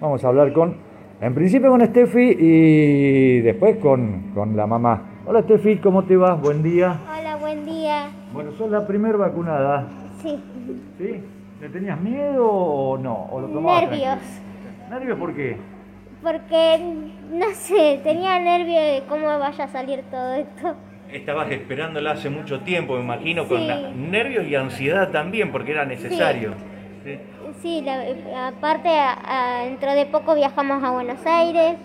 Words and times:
Vamos 0.00 0.24
a 0.24 0.28
hablar 0.28 0.52
con, 0.52 0.76
en 1.20 1.34
principio 1.34 1.70
con 1.70 1.84
Steffi 1.84 2.36
y 2.38 3.40
después 3.40 3.76
con, 3.78 4.30
con 4.34 4.56
la 4.56 4.66
mamá. 4.66 5.02
Hola 5.26 5.42
Steffi, 5.42 5.76
¿cómo 5.78 6.04
te 6.04 6.16
vas? 6.16 6.40
Buen 6.40 6.62
día. 6.62 6.98
Hola, 7.18 7.36
buen 7.36 7.64
día. 7.64 8.08
Bueno, 8.32 8.52
sos 8.52 8.70
la 8.70 8.86
primer 8.86 9.16
vacunada. 9.16 9.88
Sí, 10.22 10.38
¿Sí? 10.98 11.20
¿Le 11.60 11.68
tenías 11.70 12.00
miedo 12.00 12.46
o 12.48 12.98
no? 12.98 13.26
¿O 13.30 13.40
lo 13.40 13.48
tomabas 13.48 13.82
nervios. 13.90 14.02
tranquilo? 14.18 14.98
¿Nervios 14.98 15.18
por 15.18 15.34
qué? 15.34 15.56
Porque, 16.22 16.78
no 17.32 17.46
sé, 17.52 18.00
tenía 18.02 18.38
nervios 18.40 18.80
de 18.82 19.02
cómo 19.08 19.26
vaya 19.38 19.64
a 19.64 19.68
salir 19.68 20.02
todo 20.10 20.34
esto. 20.34 20.74
Estabas 21.12 21.50
esperándola 21.50 22.12
hace 22.12 22.28
mucho 22.30 22.60
tiempo, 22.60 22.94
me 22.96 23.02
imagino, 23.02 23.46
con 23.48 23.58
Sí. 23.60 23.68
nervios 23.96 24.46
y 24.46 24.54
ansiedad 24.54 25.10
también, 25.10 25.50
porque 25.52 25.72
era 25.72 25.84
necesario. 25.84 26.52
Sí. 27.04 27.10
Sí, 27.14 27.18
la- 27.52 28.48
aparte, 28.48 28.88
a- 28.88 29.60
a- 29.60 29.64
dentro 29.64 29.92
de 29.94 30.06
poco 30.06 30.34
viajamos 30.34 30.82
a 30.84 30.90
Buenos 30.90 31.24
Aires 31.26 31.76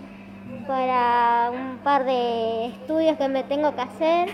para 0.66 1.50
un 1.52 1.78
par 1.78 2.04
de 2.04 2.66
estudios 2.66 3.16
que 3.16 3.28
me 3.28 3.44
tengo 3.44 3.74
que 3.74 3.82
hacer. 3.82 4.28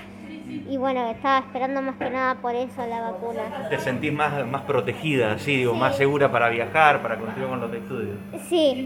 Y 0.69 0.77
bueno, 0.77 1.09
estaba 1.11 1.39
esperando 1.39 1.83
más 1.83 1.97
que 1.97 2.11
nada 2.11 2.35
por 2.37 2.55
eso 2.55 2.85
la 2.87 3.01
vacuna. 3.01 3.43
Te 3.69 3.79
sentís 3.79 4.13
más, 4.13 4.47
más 4.47 4.63
protegida, 4.63 5.39
sí, 5.39 5.57
digo, 5.59 5.75
más 5.75 5.97
segura 5.97 6.31
para 6.31 6.49
viajar, 6.51 7.03
para 7.03 7.19
continuar 7.19 7.51
con 7.51 7.61
los 7.61 7.73
estudios. 7.73 8.17
Sí, 8.49 8.77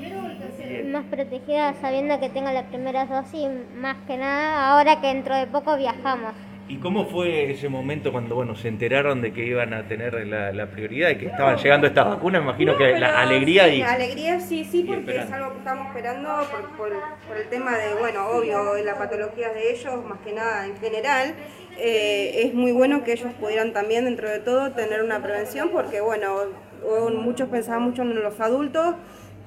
más 0.93 1.05
protegida 1.07 1.75
sabiendo 1.75 2.19
que 2.21 2.29
tengo 2.29 2.51
la 2.51 2.65
primera 2.65 3.07
dosis, 3.07 3.49
más 3.77 3.97
que 4.07 4.17
nada 4.17 4.73
ahora 4.73 5.01
que 5.01 5.09
dentro 5.09 5.35
de 5.37 5.47
poco 5.47 5.77
viajamos. 5.77 6.35
¿Y 6.67 6.79
cómo 6.79 7.05
fue 7.05 7.51
ese 7.51 7.69
momento 7.69 8.11
cuando 8.11 8.37
bueno 8.37 8.57
se 8.57 8.69
enteraron 8.69 9.21
de 9.21 9.35
que 9.35 9.45
iban 9.45 9.75
a 9.75 9.87
tener 9.87 10.15
la, 10.27 10.51
la 10.51 10.67
prioridad 10.71 11.11
y 11.11 11.17
que 11.17 11.27
estaban 11.27 11.59
llegando 11.59 11.87
estas 11.87 12.07
vacunas? 12.07 12.41
Me 12.41 12.49
imagino 12.49 12.73
No, 12.73 12.79
que 12.79 12.99
la 12.99 13.21
alegría 13.21 13.65
sí, 13.69 13.75
y... 13.75 13.79
la 13.81 13.93
alegría 13.93 14.41
sí, 14.41 14.65
sí, 14.65 14.83
porque 14.89 15.19
es 15.19 15.31
algo 15.31 15.53
que 15.53 15.59
estamos 15.59 15.89
esperando 15.89 16.29
por, 16.51 16.63
por- 16.77 17.03
por 17.29 17.37
el 17.37 17.49
tema 17.49 17.77
de, 17.77 17.95
bueno, 18.01 18.29
obvio, 18.29 18.83
la 18.83 18.97
patología 18.97 19.51
de 19.53 19.73
ellos, 19.73 20.05
más 20.07 20.19
que 20.21 20.33
nada 20.33 20.65
en 20.67 20.77
general. 20.79 21.35
eh, 21.77 22.45
es 22.47 22.55
muy 22.55 22.73
bueno 22.73 23.05
que 23.05 23.13
ellos 23.13 23.33
pudieran 23.39 23.73
también, 23.75 24.07
dentro 24.07 24.31
de 24.31 24.39
todo, 24.39 24.71
tener 24.73 25.03
una 25.03 25.23
prevención, 25.23 25.69
porque, 25.71 26.01
bueno, 26.01 26.35
muchos 27.13 27.49
pensaban 27.51 27.83
mucho 27.83 28.03
en 28.03 28.15
los 28.23 28.41
adultos, 28.41 28.95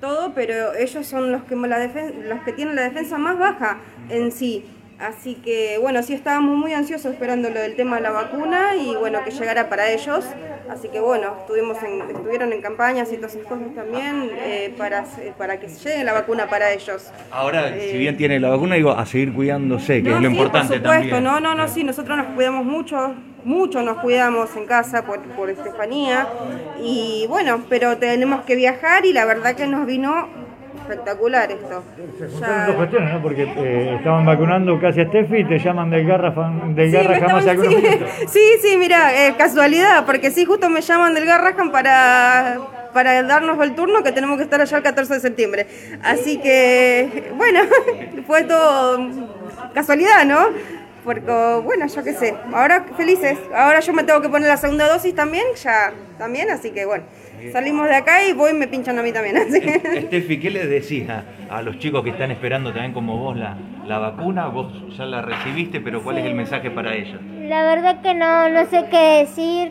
todo, 0.02 0.34
pero 0.36 0.76
ellos 0.76 1.08
son 1.08 1.32
los 1.32 1.44
que, 1.46 1.56
la 1.56 1.80
los 1.80 2.42
que 2.44 2.54
tienen 2.54 2.76
la 2.76 2.84
defensa 2.84 3.18
más 3.18 3.40
baja 3.40 3.80
en 4.10 4.32
sí. 4.32 4.66
Así 5.00 5.36
que 5.36 5.78
bueno, 5.80 6.02
sí 6.02 6.14
estábamos 6.14 6.56
muy 6.58 6.74
ansiosos 6.74 7.12
esperando 7.14 7.50
lo 7.52 7.60
del 7.60 7.76
tema 7.76 7.98
de 7.98 8.02
la 8.02 8.10
vacuna 8.12 8.76
y 8.76 8.96
bueno, 8.96 9.20
que 9.24 9.30
llegara 9.32 9.70
para 9.70 9.92
ellos. 9.92 10.26
Así 10.72 10.90
que 10.90 11.00
bueno, 11.00 11.36
estuvimos 11.42 11.78
en, 11.84 12.02
estuvieron 12.10 12.52
en 12.52 12.62
campañas 12.62 13.14
y 13.14 13.18
todas 13.18 13.36
esas 13.36 13.48
cosas 13.48 13.74
también 13.76 14.30
eh, 14.34 14.74
para, 14.78 15.06
para 15.38 15.60
que 15.60 15.68
llegue 15.68 16.04
la 16.04 16.14
vacuna 16.14 16.48
para 16.50 16.72
ellos. 16.74 17.12
Ahora, 17.32 17.70
Eh, 17.70 17.90
si 17.92 17.98
bien 18.00 18.18
tiene 18.18 18.40
la 18.40 18.50
vacuna, 18.50 18.76
digo, 18.76 18.92
a 18.92 19.06
seguir 19.06 19.34
cuidándose, 19.34 20.02
que 20.02 20.10
No, 20.10 20.18
es 20.18 20.24
lo 20.24 20.30
sí, 20.30 20.36
importante 20.36 20.68
por 20.68 20.78
supuesto, 20.78 21.10
también. 21.16 21.24
no, 21.24 21.40
no, 21.40 21.54
no, 21.56 21.68
sí, 21.68 21.84
nosotros 21.84 22.18
nos 22.18 22.28
cuidamos 22.28 22.66
mucho, 22.66 23.14
mucho 23.46 23.82
nos 23.84 24.00
cuidamos 24.00 24.56
en 24.58 24.66
casa 24.66 25.06
por, 25.06 25.20
por 25.22 25.50
Estefanía 25.52 26.28
y 26.84 27.26
bueno, 27.30 27.62
pero 27.70 27.98
tenemos 27.98 28.42
que 28.46 28.56
viajar 28.56 29.06
y 29.06 29.14
la 29.14 29.26
verdad 29.26 29.56
que 29.56 29.68
nos 29.68 29.86
vino 29.86 30.28
espectacular 30.92 31.52
esto. 31.52 31.84
Se 32.18 32.28
Ya- 32.28 32.32
juntaron 32.32 32.66
dos 32.68 32.76
cuestiones, 32.76 33.14
¿no? 33.14 33.22
Porque 33.22 33.44
eh, 33.44 33.96
estaban 33.98 34.26
vacunando 34.26 34.80
casi 34.80 35.02
a 35.02 35.06
Steffi 35.08 35.38
y 35.38 35.46
te 35.46 35.60
llaman 35.60 35.90
del 35.90 36.06
Garra, 36.08 36.32
del 36.70 36.90
Sí, 36.92 36.96
Garra 36.98 37.20
jamás 37.20 37.46
estaban- 37.46 37.50
algunos 37.68 38.10
sí, 38.28 38.40
sí, 38.62 38.78
mira, 38.78 39.28
eh, 39.28 39.36
casualidad, 39.38 40.06
porque 40.06 40.32
sí, 40.32 40.46
justo 40.46 40.70
me 40.70 40.82
llaman 40.82 41.14
del 41.14 41.26
Garrahan 41.26 41.72
para, 41.72 42.58
para 42.94 43.22
darnos 43.24 43.62
el 43.64 43.76
turno 43.76 44.04
que 44.04 44.12
tenemos 44.12 44.38
que 44.38 44.44
estar 44.44 44.62
allá 44.62 44.78
el 44.78 44.84
14 44.84 45.16
de 45.16 45.20
septiembre. 45.20 45.68
Así 46.04 46.38
que, 46.40 47.32
bueno, 47.36 47.60
fue 48.28 48.44
todo 48.44 49.10
casualidad, 49.74 50.26
¿no? 50.26 50.48
Porque, 51.08 51.22
bueno, 51.64 51.88
yo 51.88 52.04
qué 52.04 52.12
sé, 52.12 52.36
ahora 52.54 52.84
felices, 52.98 53.40
ahora 53.56 53.80
yo 53.80 53.94
me 53.94 54.04
tengo 54.04 54.22
que 54.22 54.28
poner 54.28 54.50
la 54.50 54.58
segunda 54.58 54.90
dosis 54.90 55.16
también, 55.16 55.46
ya, 55.56 55.94
también, 56.18 56.50
así 56.50 56.72
que 56.72 56.86
bueno, 56.86 57.06
salimos 57.54 57.88
de 57.88 57.96
acá 57.96 58.26
y 58.26 58.34
voy 58.34 58.52
y 58.52 58.56
me 58.56 58.68
pinchan 58.68 59.00
a 59.00 59.02
mí 59.02 59.14
también, 59.14 59.38
así 59.38 59.62
que... 59.62 60.02
Steffi, 60.02 60.38
¿qué 60.38 60.50
les 60.50 60.70
decís 60.70 61.10
a, 61.10 61.24
a 61.50 61.62
los 61.62 61.80
chicos 61.80 62.04
que 62.04 62.10
están 62.10 62.30
esperando 62.32 62.74
también 62.74 62.92
como 62.92 63.18
vos 63.20 63.38
la, 63.38 63.56
la 63.86 64.00
vacuna? 64.00 64.48
Vos 64.48 64.68
ya 64.98 65.06
la 65.06 65.22
recibiste, 65.22 65.80
pero 65.80 66.04
¿cuál 66.04 66.18
es 66.18 66.26
el 66.26 66.36
mensaje 66.36 66.70
para 66.72 66.94
ellos? 66.94 67.22
La 67.44 67.64
verdad 67.64 68.02
que 68.02 68.14
no, 68.14 68.50
no 68.50 68.66
sé 68.66 68.88
qué 68.92 69.26
decir, 69.26 69.70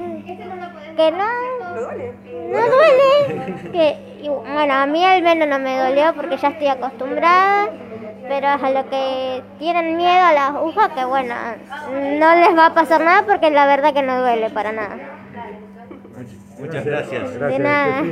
que 0.97 1.11
no, 1.11 1.75
¿No 1.75 1.83
duele? 1.83 2.13
no 2.51 2.61
duele. 2.67 3.71
Que, 3.73 3.97
y 4.23 4.29
bueno, 4.29 4.73
a 4.73 4.87
mí 4.87 5.05
al 5.05 5.21
menos 5.23 5.47
no 5.49 5.59
me 5.59 5.77
dolió 5.77 6.15
porque 6.15 6.39
ya 6.39 6.49
estoy 6.49 6.69
acostumbrada, 6.69 7.69
pero 8.29 8.49
a 8.49 8.71
lo 8.71 8.89
que 8.91 9.43
tienen 9.59 9.97
miedo 9.97 10.25
a 10.25 10.33
las 10.33 10.51
agujas, 10.51 10.89
que 10.91 11.05
bueno, 11.05 11.35
no 11.91 12.37
les 12.37 12.57
va 12.57 12.67
a 12.67 12.75
pasar 12.75 13.03
nada 13.05 13.25
porque 13.27 13.51
la 13.51 13.67
verdad 13.67 13.93
que 13.93 14.03
no 14.03 14.21
duele 14.21 14.51
para 14.51 14.73
nada. 14.73 14.97
Muchas 16.59 16.85
gracias. 16.85 17.39
De 17.39 17.59
nada. 17.59 18.03